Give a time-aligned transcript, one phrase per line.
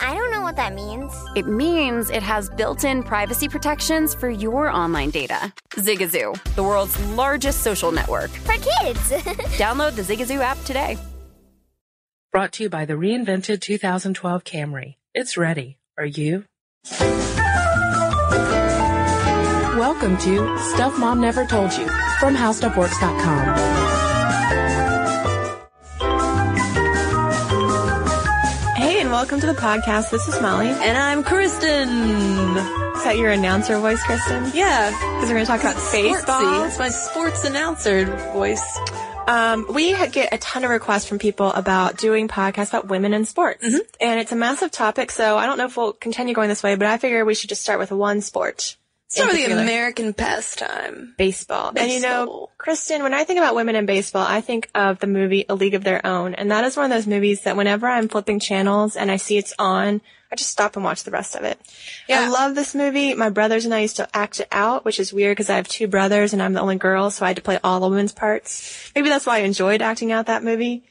[0.00, 1.12] I don't know what that means.
[1.34, 5.52] It means it has built in privacy protections for your online data.
[5.72, 8.30] Zigazoo, the world's largest social network.
[8.30, 9.10] For kids.
[9.58, 10.98] Download the Zigazoo app today.
[12.32, 14.96] Brought to you by the reinvented 2012 Camry.
[15.14, 15.78] It's ready.
[15.96, 16.44] Are you?
[19.78, 21.86] Welcome to Stuff Mom Never Told You
[22.18, 23.65] from HowStuffWorks.com.
[29.16, 30.10] welcome to the podcast.
[30.10, 30.68] This is Molly.
[30.68, 31.88] And I'm Kristen.
[31.88, 34.50] Is that your announcer voice, Kristen?
[34.52, 34.90] Yeah.
[34.90, 36.64] Because we're going to talk about baseball.
[36.64, 38.78] It's my sports announcer voice.
[39.26, 43.24] Um, we get a ton of requests from people about doing podcasts about women in
[43.24, 43.64] sports.
[43.64, 43.78] Mm-hmm.
[44.02, 46.74] And it's a massive topic, so I don't know if we'll continue going this way,
[46.74, 48.76] but I figure we should just start with one sport.
[49.08, 49.52] Start with the.
[49.62, 51.14] American pastime.
[51.16, 51.72] baseball.
[51.76, 55.06] And you know, Kristen, when I think about women in baseball, I think of the
[55.06, 56.34] movie A League of Their Own.
[56.34, 59.38] And that is one of those movies that whenever I'm flipping channels and I see
[59.38, 60.00] it's on,
[60.30, 61.60] I just stop and watch the rest of it.
[62.08, 62.22] Yeah.
[62.22, 63.14] I love this movie.
[63.14, 65.68] My brothers and I used to act it out, which is weird because I have
[65.68, 68.12] two brothers and I'm the only girl, so I had to play all the women's
[68.12, 68.90] parts.
[68.96, 70.84] Maybe that's why I enjoyed acting out that movie.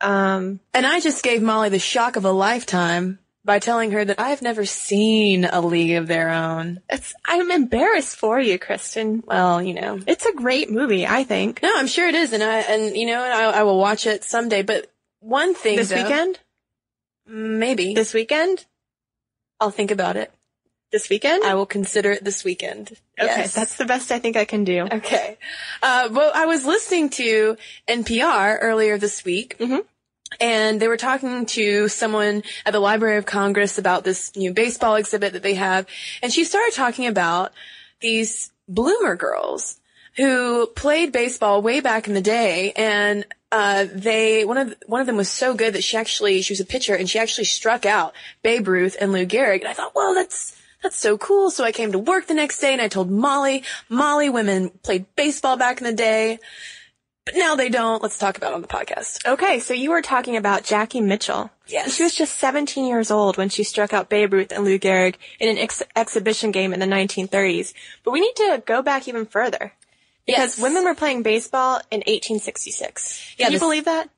[0.00, 4.18] Um, And I just gave Molly the shock of a lifetime by telling her that
[4.20, 6.80] I have never seen a League of Their Own.
[6.90, 9.22] it's, I'm embarrassed for you, Kristen.
[9.26, 9.98] Well, you know.
[10.06, 11.62] It's a great movie, I think.
[11.62, 14.24] No, I'm sure it is, and I and you know, I, I will watch it
[14.24, 14.62] someday.
[14.62, 14.90] But
[15.20, 16.38] one thing This though- weekend?
[17.26, 18.64] maybe This weekend?
[19.60, 20.32] I'll think about it.
[20.92, 21.44] This weekend?
[21.44, 22.92] I will consider it this weekend.
[23.20, 23.54] Okay, Yes.
[23.54, 24.86] that's the best I think I can do.
[24.90, 25.36] Okay.
[25.82, 29.58] Uh, well, I was listening to NPR earlier this week.
[29.58, 29.84] Mhm.
[30.40, 34.96] And they were talking to someone at the Library of Congress about this new baseball
[34.96, 35.86] exhibit that they have.
[36.22, 37.52] And she started talking about
[38.00, 39.80] these bloomer girls
[40.16, 42.72] who played baseball way back in the day.
[42.76, 46.52] And, uh, they, one of, one of them was so good that she actually, she
[46.52, 48.12] was a pitcher and she actually struck out
[48.42, 49.60] Babe Ruth and Lou Gehrig.
[49.60, 51.50] And I thought, well, that's, that's so cool.
[51.50, 55.06] So I came to work the next day and I told Molly, Molly, women played
[55.16, 56.38] baseball back in the day.
[57.28, 58.02] But now they don't.
[58.02, 59.26] Let's talk about it on the podcast.
[59.26, 61.50] Okay, so you were talking about Jackie Mitchell.
[61.66, 61.94] Yes.
[61.94, 65.16] She was just 17 years old when she struck out Babe Ruth and Lou Gehrig
[65.38, 67.74] in an ex- exhibition game in the 1930s.
[68.02, 69.74] But we need to go back even further.
[70.26, 70.58] Because Yes.
[70.58, 73.34] women were playing baseball in 1866.
[73.36, 74.08] Can Yeah, you this- believe that?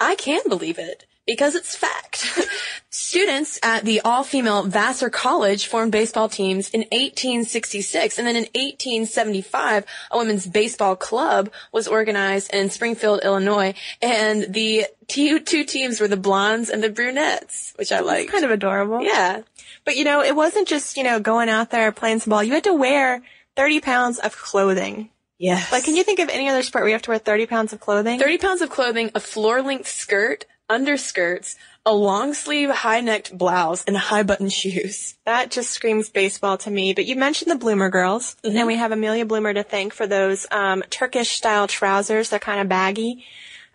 [0.00, 2.48] I can believe it because it's fact.
[2.90, 9.84] Students at the all-female Vassar College formed baseball teams in 1866, and then in 1875,
[10.10, 16.08] a women's baseball club was organized in Springfield, Illinois, and the two, two teams were
[16.08, 18.30] the blondes and the brunettes, which I like.
[18.30, 19.02] Kind of adorable.
[19.02, 19.42] yeah.
[19.84, 22.42] But you know, it wasn't just, you know, going out there playing some ball.
[22.42, 23.22] You had to wear
[23.56, 25.10] 30 pounds of clothing.
[25.38, 25.70] Yes.
[25.70, 27.72] Like, can you think of any other sport where you have to wear 30 pounds
[27.72, 28.18] of clothing?
[28.18, 35.14] 30 pounds of clothing, a floor-length skirt, underskirts, a long-sleeve, high-necked blouse, and high-button shoes.
[35.24, 36.92] That just screams baseball to me.
[36.94, 38.56] But you mentioned the Bloomer girls, Mm-hmm.
[38.56, 42.30] and we have Amelia Bloomer to thank for those um, Turkish-style trousers.
[42.30, 43.24] They're kind of baggy,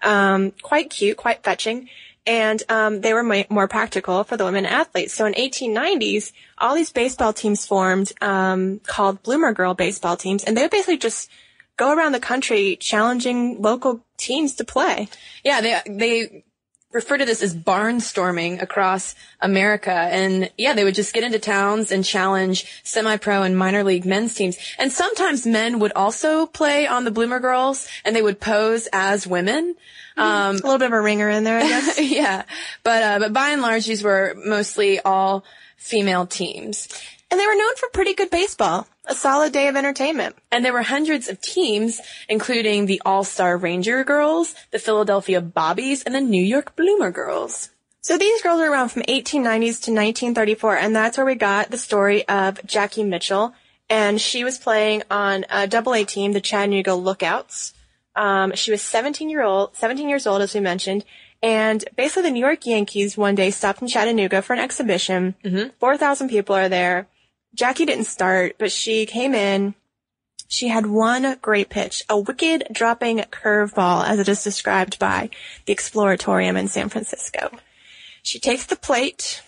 [0.02, 1.90] um, quite cute, quite fetching,
[2.28, 5.14] and um, they were more practical for the women athletes.
[5.14, 10.56] So in 1890s, all these baseball teams formed um, called Bloomer Girl baseball teams, and
[10.56, 11.32] they would basically just
[11.78, 15.08] go around the country challenging local teams to play.
[15.44, 16.44] Yeah, they they
[16.92, 19.92] refer to this as barnstorming across America.
[19.92, 24.36] And yeah, they would just get into towns and challenge semi-pro and minor league men's
[24.36, 24.58] teams.
[24.78, 29.26] And sometimes men would also play on the Bloomer Girls and they would pose as
[29.26, 29.76] women.
[30.18, 32.00] Um, a little bit of a ringer in there, I guess.
[32.12, 32.44] yeah.
[32.84, 35.46] But, uh, but by and large, these were mostly all
[35.78, 36.90] female teams.
[37.32, 38.88] And they were known for pretty good baseball.
[39.06, 40.36] A solid day of entertainment.
[40.52, 46.14] And there were hundreds of teams, including the All-Star Ranger Girls, the Philadelphia Bobbies, and
[46.14, 47.70] the New York Bloomer Girls.
[48.02, 51.78] So these girls were around from 1890s to 1934, and that's where we got the
[51.78, 53.54] story of Jackie Mitchell.
[53.90, 57.74] And she was playing on a double A team, the Chattanooga Lookouts.
[58.16, 61.06] Um, she was 17 year old, 17 years old, as we mentioned.
[61.44, 65.36] And basically the New York Yankees one day stopped in Chattanooga for an exhibition.
[65.44, 65.70] Mm-hmm.
[65.80, 67.08] 4,000 people are there.
[67.54, 69.76] Jackie didn't start, but she came in.
[70.48, 75.30] She had one great pitch, a wicked dropping curveball, as it is described by
[75.66, 77.52] the Exploratorium in San Francisco.
[78.22, 79.42] She takes the plate,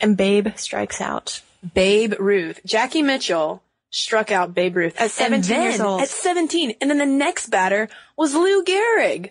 [0.00, 1.42] and Babe strikes out.
[1.74, 2.60] Babe Ruth.
[2.64, 6.00] Jackie Mitchell struck out Babe Ruth at 17 years old.
[6.02, 6.76] At 17.
[6.80, 9.30] And then the next batter was Lou Gehrig.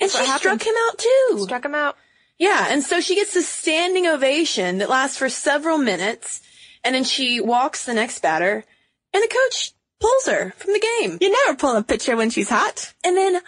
[0.00, 1.40] And That's she struck him out too.
[1.44, 1.96] Struck him out.
[2.38, 6.42] Yeah, and so she gets this standing ovation that lasts for several minutes,
[6.84, 8.64] and then she walks the next batter,
[9.12, 11.18] and the coach pulls her from the game.
[11.20, 12.92] You never pull a pitcher when she's hot.
[13.04, 13.40] And then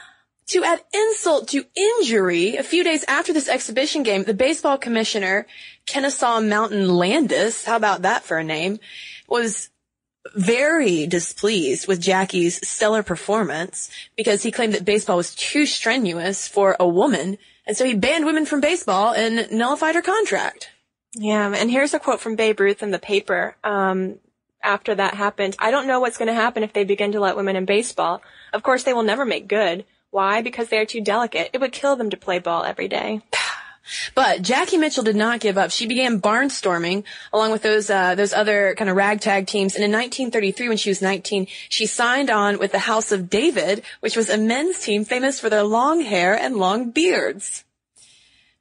[0.49, 5.47] to add insult to injury, a few days after this exhibition game, the baseball commissioner,
[5.87, 8.79] Kennesaw Mountain Landis, how about that for a name,
[9.29, 9.71] was
[10.35, 16.77] very displeased with Jackie's stellar performance because he claimed that baseball was too strenuous for
[16.81, 17.39] a woman.
[17.67, 20.71] And so he banned women from baseball and nullified her contract.
[21.19, 23.57] Yeah, and here's a quote from Babe Ruth in the paper.
[23.65, 24.19] Um,
[24.63, 27.37] after that happened, I don't know what's going to happen if they begin to let
[27.37, 28.21] women in baseball.
[28.53, 29.87] Of course, they will never make good.
[30.11, 30.43] Why?
[30.43, 31.51] Because they are too delicate.
[31.55, 33.23] It would kill them to play ball every day.
[34.17, 35.71] But Jackie Mitchell did not give up.
[35.71, 39.77] She began barnstorming along with those uh, those other kind of ragtag teams.
[39.77, 43.85] And in 1933, when she was 19, she signed on with the House of David,
[44.01, 47.63] which was a men's team famous for their long hair and long beards.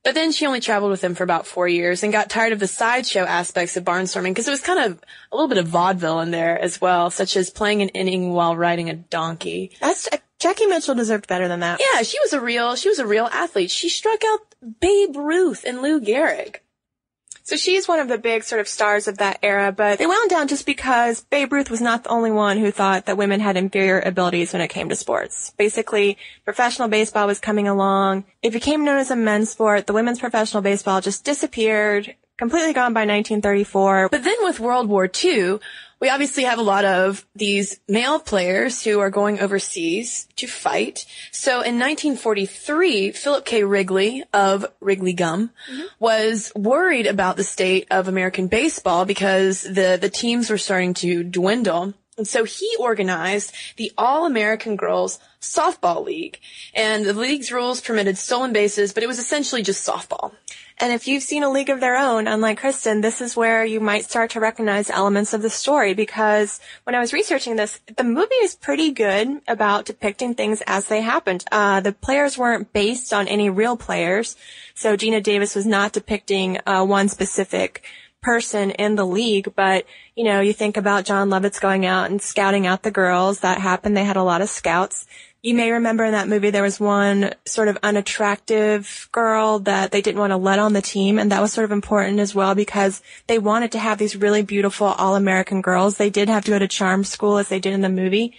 [0.06, 2.60] But then she only traveled with them for about four years and got tired of
[2.60, 5.00] the sideshow aspects of barnstorming because it was kind of
[5.32, 8.56] a little bit of vaudeville in there as well, such as playing an inning while
[8.56, 9.72] riding a donkey.
[9.82, 11.82] That's uh, Jackie Mitchell deserved better than that.
[11.82, 13.72] Yeah, she was a real she was a real athlete.
[13.72, 14.42] She struck out
[14.80, 16.58] Babe Ruth and Lou Gehrig.
[17.46, 20.32] So she's one of the big sort of stars of that era, but they wound
[20.32, 23.56] down just because Babe Ruth was not the only one who thought that women had
[23.56, 25.54] inferior abilities when it came to sports.
[25.56, 28.26] Basically, professional baseball was coming along.
[28.42, 29.86] It became known as a men's sport.
[29.86, 34.10] The women's professional baseball just disappeared, completely gone by 1934.
[34.10, 35.60] But then with World War II,
[36.00, 41.06] we obviously have a lot of these male players who are going overseas to fight.
[41.32, 43.64] So in 1943, Philip K.
[43.64, 45.84] Wrigley of Wrigley Gum mm-hmm.
[46.00, 51.24] was worried about the state of American baseball because the, the teams were starting to
[51.24, 51.94] dwindle.
[52.18, 56.40] And so he organized the All-American Girls Softball League.
[56.74, 60.32] And the league's rules permitted stolen bases, but it was essentially just softball.
[60.78, 63.80] And if you've seen A League of Their Own, unlike Kristen, this is where you
[63.80, 68.04] might start to recognize elements of the story because when I was researching this, the
[68.04, 71.46] movie is pretty good about depicting things as they happened.
[71.50, 74.36] Uh, the players weren't based on any real players.
[74.74, 77.82] So Geena Davis was not depicting uh, one specific
[78.22, 79.86] person in the league, but
[80.16, 83.40] you know, you think about Jon Lovitz going out and scouting out the girls.
[83.40, 83.96] That happened.
[83.96, 85.06] They had a lot of scouts.
[85.46, 90.02] You may remember in that movie there was one sort of unattractive girl that they
[90.02, 92.56] didn't want to let on the team, and that was sort of important as well
[92.56, 95.98] because they wanted to have these really beautiful all-American girls.
[95.98, 98.34] They did have to go to charm school as they did in the movie.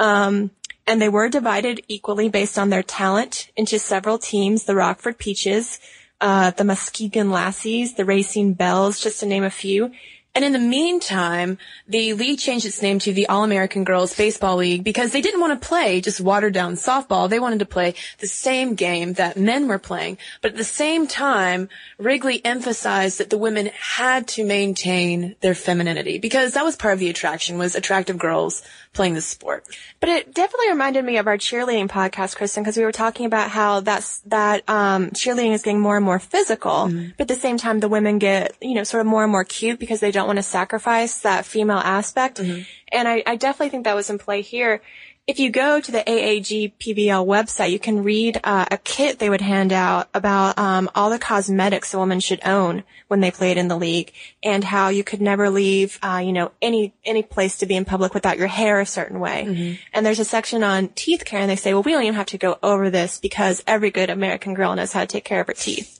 [0.00, 0.50] Um,
[0.86, 5.78] and they were divided equally based on their talent into several teams, the Rockford Peaches,
[6.22, 9.92] uh, the Muskegon Lassies, the Racine Belles, just to name a few.
[10.36, 11.56] And in the meantime,
[11.88, 15.58] the league changed its name to the All-American Girls Baseball League because they didn't want
[15.58, 17.30] to play just watered down softball.
[17.30, 20.18] They wanted to play the same game that men were playing.
[20.42, 26.18] But at the same time, Wrigley emphasized that the women had to maintain their femininity
[26.18, 28.62] because that was part of the attraction was attractive girls
[28.92, 29.64] playing the sport.
[30.00, 33.50] But it definitely reminded me of our cheerleading podcast, Kristen, because we were talking about
[33.50, 37.58] how that's, that, um, cheerleading is getting more and more physical, but at the same
[37.58, 40.25] time, the women get, you know, sort of more and more cute because they don't
[40.26, 42.38] want to sacrifice that female aspect.
[42.40, 44.82] And I, I definitely think that was in play here.
[45.26, 49.40] if you go to the AAGPBL website, you can read uh, a kit they would
[49.40, 53.66] hand out about um, all the cosmetics a woman should own when they played in
[53.66, 54.12] the league,
[54.44, 57.84] and how you could never leave, uh, you know, any any place to be in
[57.84, 59.46] public without your hair a certain way.
[59.48, 59.74] Mm-hmm.
[59.92, 62.26] And there's a section on teeth care, and they say, well, we don't even have
[62.26, 65.48] to go over this because every good American girl knows how to take care of
[65.48, 65.98] her teeth.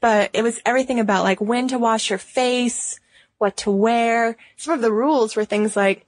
[0.00, 2.98] But it was everything about like when to wash your face,
[3.38, 4.36] what to wear.
[4.56, 6.06] Some of the rules were things like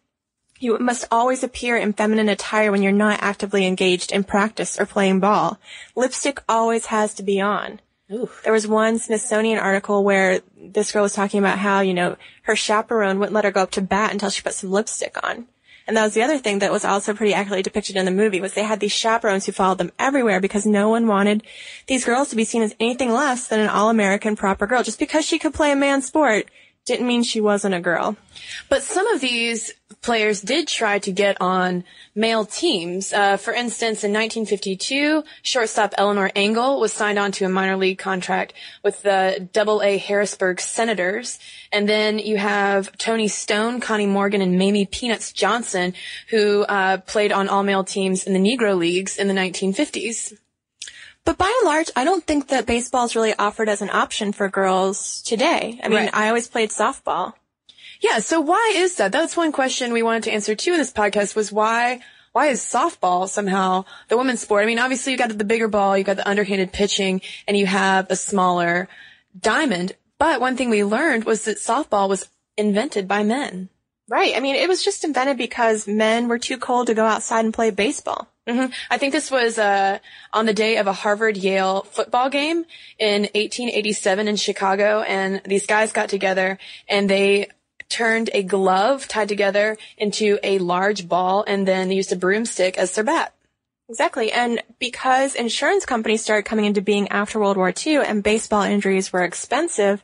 [0.59, 4.87] you must always appear in feminine attire when you're not actively engaged in practice or
[4.87, 5.59] playing ball.
[5.95, 7.81] Lipstick always has to be on.
[8.09, 12.55] There was one Smithsonian article where this girl was talking about how, you know, her
[12.55, 15.47] chaperone wouldn't let her go up to bat until she put some lipstick on.
[15.89, 18.41] And that was the other thing that was also pretty accurately depicted in the movie
[18.41, 21.45] was they had these chaperones who followed them everywhere because no one wanted
[21.87, 24.83] these girls to be seen as anything less than an all-American proper girl.
[24.83, 26.47] Just because she could play a man's sport
[26.87, 28.17] didn't mean she wasn't a girl.
[28.69, 31.83] But some of these players did try to get on
[32.15, 33.13] male teams.
[33.13, 37.99] Uh, for instance, in 1952, shortstop Eleanor Engle was signed on to a minor league
[37.99, 38.53] contract
[38.85, 41.41] with the Double A Harrisburg Senators.
[41.73, 45.93] And then you have Toni Stone, Connie Morgan, and Mamie Peanuts Johnson,
[46.31, 50.35] who uh, played on all male teams in the Negro Leagues in the 1950s.
[51.27, 54.33] But by and large, I don't think that baseball is really offered as an option
[54.33, 55.81] for girls today.
[55.83, 56.15] I mean, Right.
[56.15, 57.35] I always played softball.
[58.01, 59.11] Yeah, so why is that?
[59.11, 62.61] That's one question we wanted to answer too in this podcast was why why is
[62.61, 64.63] softball somehow the women's sport?
[64.63, 67.65] I mean, obviously you got the bigger ball, you got the underhanded pitching, and you
[67.67, 68.89] have a smaller
[69.39, 69.97] diamond.
[70.19, 73.71] But one thing we learned was that softball was invented by men.
[74.09, 74.37] Right.
[74.37, 77.55] I mean, it was just invented because men were too cold to go outside and
[77.55, 78.29] play baseball.
[78.47, 79.99] Hmm I think this was uh,
[80.33, 82.65] on the day of a Harvard Yale football game
[82.99, 87.49] in 1887 in Chicago, and these guys got together and they
[87.89, 92.93] turned a glove tied together into a large ball, and then used a broomstick as
[92.93, 93.33] their bat.
[93.89, 94.33] Exactly.
[94.33, 99.13] And because insurance companies started coming into being after World War II and baseball injuries
[99.13, 100.03] were expensive,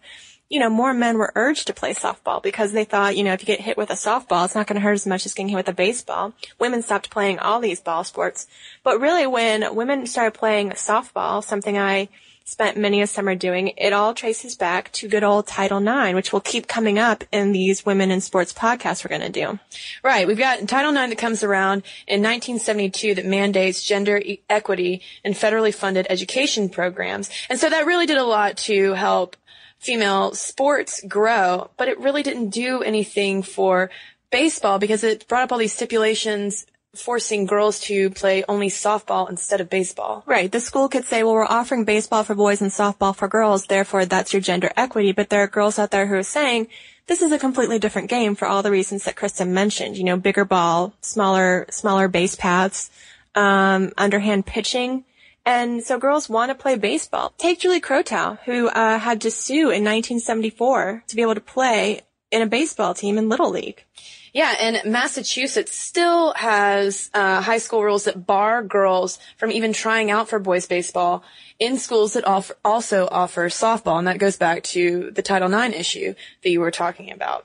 [0.52, 3.40] you know, more men were urged to play softball because they thought, you know, if
[3.40, 5.48] you get hit with a softball, it's not going to hurt as much as getting
[5.48, 6.34] hit with a baseball.
[6.58, 8.46] Women stopped playing all these ball sports.
[8.82, 12.10] But really when women started playing softball, something I
[12.44, 16.34] spent many a summer doing, it all traces back to good old Title IX, which
[16.34, 19.58] will keep coming up in these women in sports podcasts we're going to do.
[20.02, 20.26] Right.
[20.26, 25.32] We've got Title IX that comes around in 1972 that mandates gender e- equity in
[25.32, 27.30] federally funded education programs.
[27.48, 29.36] And so that really did a lot to help
[29.82, 33.90] female sports grow, but it really didn't do anything for
[34.30, 39.60] baseball because it brought up all these stipulations forcing girls to play only softball instead
[39.60, 40.22] of baseball.
[40.26, 40.52] Right.
[40.52, 44.04] The school could say, well, we're offering baseball for boys and softball for girls, therefore
[44.04, 45.12] that's your gender equity.
[45.12, 46.68] But there are girls out there who are saying,
[47.06, 49.96] this is a completely different game for all the reasons that Kristen mentioned.
[49.96, 52.90] You know, bigger ball, smaller, smaller base paths,
[53.34, 55.04] um, underhand pitching.
[55.44, 57.32] And so girls want to play baseball.
[57.36, 62.02] Take Julie Croteau, who, uh, had to sue in 1974 to be able to play
[62.30, 63.84] in a baseball team in Little League.
[64.32, 70.10] Yeah, and Massachusetts still has uh, high school rules that bar girls from even trying
[70.10, 71.22] out for boys baseball
[71.58, 75.76] in schools that offer, also offer softball, and that goes back to the Title IX
[75.76, 77.44] issue that you were talking about.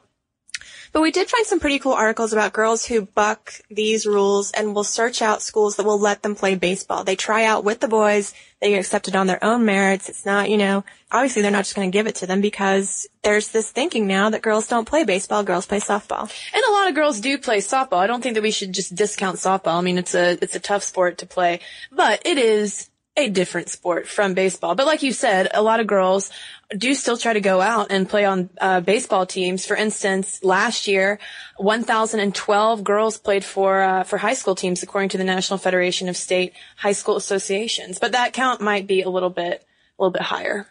[0.97, 4.73] But we did find some pretty cool articles about girls who buck these rules and
[4.73, 7.03] will search out schools that will let them play baseball.
[7.03, 8.33] They try out with the boys.
[8.61, 10.09] They get accepted on their own merits.
[10.09, 13.05] It's not, you know, obviously they're not just going to give it to them because
[13.21, 16.21] there's this thinking now that girls don't play baseball, girls play softball.
[16.51, 17.99] And a lot of girls do play softball.
[17.99, 19.77] I don't think that we should just discount softball.
[19.77, 21.59] I mean, it's a it's a tough sport to play,
[21.91, 24.75] but it is a different sport from baseball.
[24.75, 26.29] But like you said, a lot of girls
[26.77, 29.65] do still try to go out and play on uh, baseball teams.
[29.65, 31.19] For instance, last year,
[31.57, 36.15] 1,012 girls played for uh, for high school teams, according to the National Federation of
[36.15, 37.97] State High School Associations.
[37.99, 39.65] But that count might be a little bit
[39.97, 40.67] a little bit higher.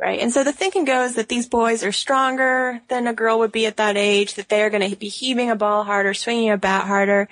[0.00, 0.20] Right.
[0.20, 3.66] And so the thinking goes that these boys are stronger than a girl would be
[3.66, 6.86] at that age, that they're going to be heaving a ball harder, swinging a bat
[6.86, 7.28] harder.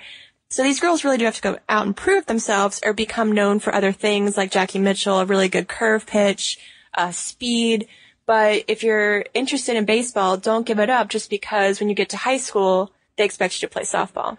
[0.49, 3.59] So these girls really do have to go out and prove themselves or become known
[3.59, 6.57] for other things like Jackie Mitchell, a really good curve pitch,
[6.93, 7.87] uh, speed.
[8.25, 12.09] But if you're interested in baseball, don't give it up just because when you get
[12.09, 14.37] to high school, they expect you to play softball.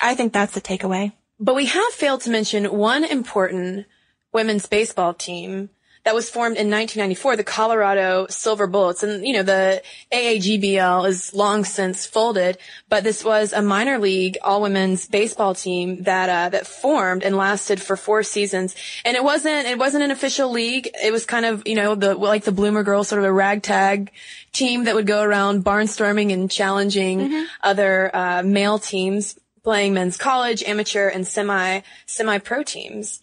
[0.00, 1.12] I think that's the takeaway.
[1.38, 3.86] But we have failed to mention one important
[4.32, 5.70] women's baseball team
[6.04, 9.02] that was formed in 1994, the Colorado Silver Bullets.
[9.02, 14.38] And, you know, the AAGBL is long since folded, but this was a minor league
[14.42, 18.74] all women's baseball team that, uh, that formed and lasted for four seasons.
[19.04, 20.88] And it wasn't, it wasn't an official league.
[21.02, 24.10] It was kind of, you know, the, like the Bloomer Girls, sort of a ragtag
[24.52, 30.62] team that would go around barnstorming and challenging other, uh, male teams playing men's college,
[30.62, 33.22] amateur, and semi semi pro teams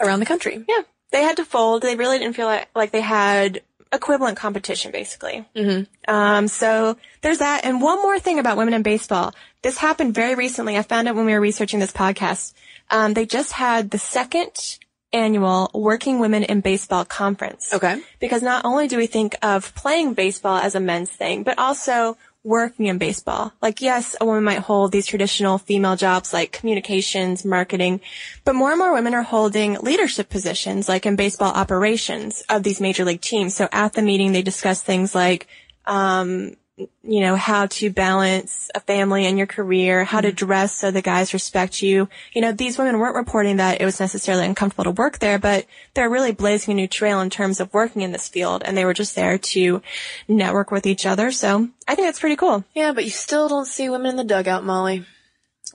[0.00, 0.64] around the country.
[0.68, 0.82] Yeah,
[1.14, 1.82] they had to fold.
[1.82, 5.44] They really didn't feel like, like they had equivalent competition, basically.
[5.54, 6.12] Mm-hmm.
[6.12, 7.64] Um, so there's that.
[7.64, 9.32] And one more thing about women in baseball.
[9.62, 10.76] This happened very recently.
[10.76, 12.52] I found out when we were researching this podcast.
[12.90, 14.78] Um, they just had the second
[15.12, 17.72] annual Working Women in Baseball conference.
[17.72, 18.02] Okay.
[18.18, 22.16] Because not only do we think of playing baseball as a men's thing, but also
[22.44, 23.52] working in baseball.
[23.62, 28.02] Like, yes, a woman might hold these traditional female jobs like communications, marketing,
[28.44, 32.80] but more and more women are holding leadership positions like in baseball operations of these
[32.80, 33.54] major league teams.
[33.54, 35.48] So at the meeting, they discuss things like,
[35.86, 40.46] um, you know, how to balance a family and your career, how to mm-hmm.
[40.46, 42.08] dress so the guys respect you.
[42.32, 45.66] You know, these women weren't reporting that it was necessarily uncomfortable to work there, but
[45.94, 48.84] they're really blazing a new trail in terms of working in this field and they
[48.84, 49.82] were just there to
[50.26, 51.30] network with each other.
[51.30, 52.64] So I think that's pretty cool.
[52.74, 55.04] Yeah, but you still don't see women in the dugout, Molly.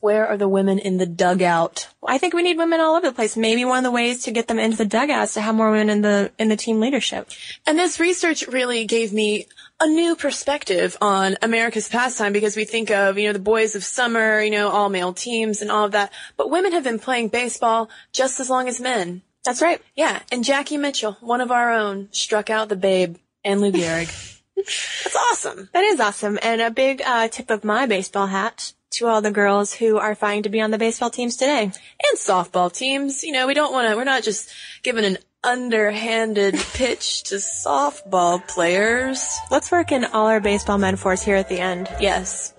[0.01, 1.89] Where are the women in the dugout?
[2.05, 3.35] I think we need women all over the place.
[3.35, 5.71] Maybe one of the ways to get them into the dugout is to have more
[5.71, 7.29] women in the in the team leadership.
[7.65, 9.47] And this research really gave me
[9.81, 13.83] a new perspective on America's pastime because we think of, you know, the boys of
[13.83, 16.11] summer, you know, all male teams and all of that.
[16.35, 19.21] But women have been playing baseball just as long as men.
[19.45, 19.81] That's right.
[19.95, 20.21] Yeah.
[20.31, 24.41] And Jackie Mitchell, one of our own, struck out the babe and Lou Gehrig.
[24.55, 25.69] That's awesome.
[25.71, 26.37] That is awesome.
[26.41, 30.15] And a big uh, tip of my baseball hat to all the girls who are
[30.15, 31.63] fighting to be on the baseball teams today.
[31.63, 33.23] And softball teams.
[33.23, 34.51] You know, we don't want to, we're not just
[34.83, 39.25] giving an underhanded pitch to softball players.
[39.49, 41.89] Let's work in all our baseball metaphors here at the end.
[41.99, 42.53] Yes.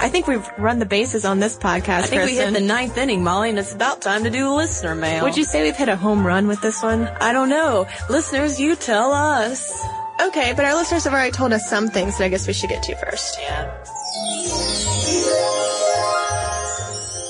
[0.00, 1.88] I think we've run the bases on this podcast.
[1.88, 2.24] I think Kristen.
[2.24, 5.24] we hit the ninth inning, Molly, and it's about time to do listener mail.
[5.24, 7.06] Would you say we've hit a home run with this one?
[7.20, 7.86] I don't know.
[8.08, 9.84] Listeners, you tell us.
[10.22, 12.70] Okay, but our listeners have already told us some things that I guess we should
[12.70, 13.38] get to first.
[13.40, 13.84] Yeah.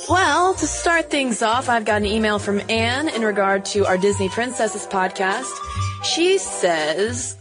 [0.09, 3.97] Well, to start things off, I've got an email from Anne in regard to our
[3.97, 5.51] Disney Princesses podcast.
[6.05, 7.37] She says,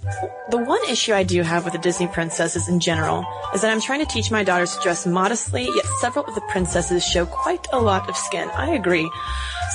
[0.50, 3.82] the one issue I do have with the Disney princesses in general is that I'm
[3.82, 7.68] trying to teach my daughters to dress modestly, yet several of the princesses show quite
[7.74, 8.50] a lot of skin.
[8.52, 9.12] I agree.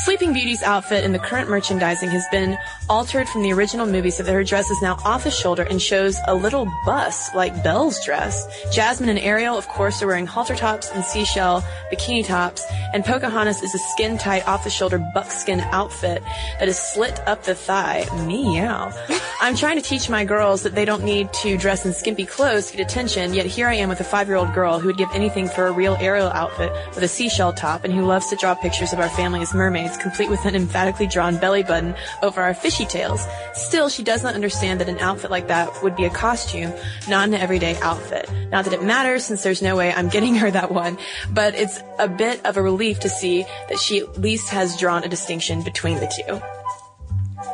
[0.04, 2.56] Sleeping Beauty's outfit in the current merchandising has been
[2.88, 5.82] altered from the original movie so that her dress is now off the shoulder and
[5.82, 8.46] shows a little bust like Belle's dress.
[8.72, 11.62] Jasmine and Ariel, of course, are wearing halter tops and seashell
[11.92, 12.64] bikini tops,
[12.94, 16.22] and Pocahontas is a skin-tight, off-the-shoulder buckskin outfit
[16.58, 18.06] that is slit up the thigh.
[18.26, 18.92] Meow.
[19.40, 22.70] I'm trying to teach my girls that they don't need to dress in skimpy clothes
[22.70, 25.48] to get attention, yet here I am with a five-year-old girl who would give anything
[25.48, 28.92] for a real Ariel outfit with a seashell top and who loves to draw pictures
[28.92, 32.84] of our family as mermaids, complete with an emphatically drawn belly button over our fishy
[32.84, 33.26] tails.
[33.54, 36.72] Still, she does not understand that an outfit like that would be a costume,
[37.08, 38.30] not an everyday outfit.
[38.50, 40.98] Not that it matters since there's no way I'm getting her that one,
[41.30, 45.04] but it's a bit of a relief to see that she at least has drawn
[45.04, 46.40] a distinction between the two.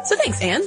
[0.04, 0.62] So thanks, Anne.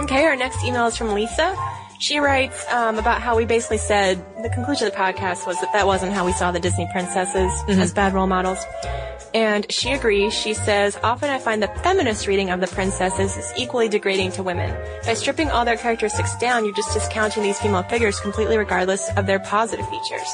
[0.00, 1.56] Okay, our next email is from Lisa.
[1.98, 5.72] She writes um, about how we basically said the conclusion of the podcast was that
[5.72, 8.58] that wasn't how we saw the Disney princesses as bad role models.
[9.34, 10.32] And she agrees.
[10.32, 14.42] She says, often I find the feminist reading of the princesses is equally degrading to
[14.42, 14.74] women.
[15.04, 19.26] By stripping all their characteristics down, you're just discounting these female figures completely regardless of
[19.26, 20.28] their positive features.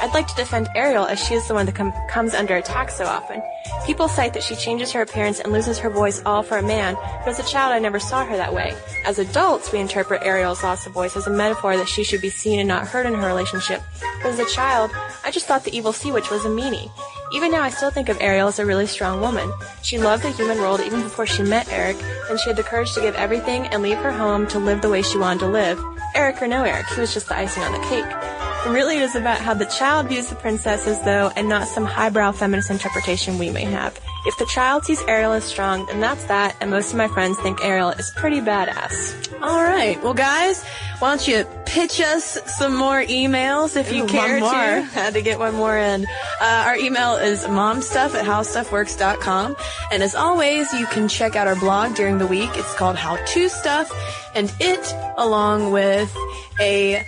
[0.00, 2.90] I'd like to defend Ariel as she is the one that com- comes under attack
[2.90, 3.42] so often.
[3.86, 6.94] People cite that she changes her appearance and loses her voice all for a man,
[6.94, 8.76] but as a child I never saw her that way.
[9.06, 12.30] As adults, we interpret Ariel's loss of voice as a metaphor that she should be
[12.30, 13.82] seen and not heard in her relationship.
[14.22, 14.90] But as a child,
[15.24, 16.90] I just thought the evil sea witch was a meanie.
[17.32, 19.52] Even now, I still think of Ariel as a really strong woman.
[19.82, 21.96] She loved the human world even before she met Eric,
[22.30, 24.88] and she had the courage to give everything and leave her home to live the
[24.88, 25.78] way she wanted to live.
[26.14, 28.37] Eric or no Eric, he was just the icing on the cake.
[28.66, 32.32] Really, it is about how the child views the princesses, though, and not some highbrow
[32.32, 33.98] feminist interpretation we may have.
[34.26, 37.38] If the child sees Ariel as strong, then that's that, and most of my friends
[37.38, 39.28] think Ariel is pretty badass.
[39.40, 40.02] All right.
[40.02, 40.64] Well, guys,
[40.98, 44.44] why don't you pitch us some more emails if you Ooh, care to?
[44.92, 46.04] Had to get one more in.
[46.40, 49.56] Uh, our email is momstuff at howstuffworks.com.
[49.92, 52.50] And as always, you can check out our blog during the week.
[52.54, 53.92] It's called How To Stuff.
[54.34, 56.14] And it, along with
[56.60, 57.06] a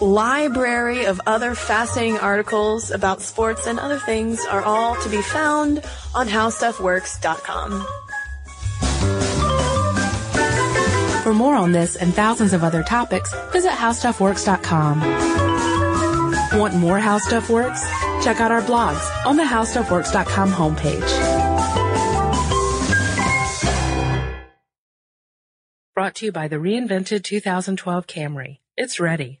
[0.00, 5.82] library of other fascinating articles about sports and other things are all to be found
[6.14, 7.86] on howstuffworks.com.
[11.22, 15.00] For more on this and thousands of other topics, visit howstuffworks.com.
[16.58, 17.82] Want more How Stuff Works?
[18.22, 21.44] Check out our blogs on the howstuffworks.com homepage.
[25.94, 28.58] Brought to you by the reinvented 2012 Camry.
[28.76, 29.40] It's ready.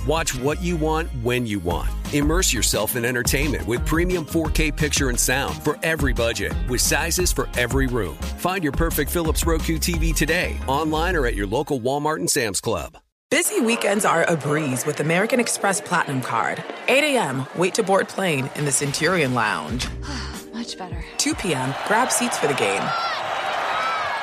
[0.07, 1.89] Watch what you want when you want.
[2.13, 7.31] Immerse yourself in entertainment with premium 4K picture and sound for every budget, with sizes
[7.31, 8.15] for every room.
[8.39, 12.59] Find your perfect Philips Roku TV today, online or at your local Walmart and Sam's
[12.59, 12.97] Club.
[13.29, 16.61] Busy weekends are a breeze with American Express Platinum Card.
[16.87, 19.87] 8 a.m., wait to board plane in the Centurion Lounge.
[20.53, 21.05] Much better.
[21.17, 22.83] 2 p.m., grab seats for the game.